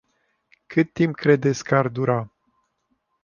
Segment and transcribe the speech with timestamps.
[0.67, 2.31] Cât timp credeți că ar dura?